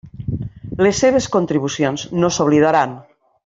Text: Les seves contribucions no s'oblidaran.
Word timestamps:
Les 0.87 1.01
seves 1.03 1.29
contribucions 1.37 2.07
no 2.23 2.33
s'oblidaran. 2.39 3.01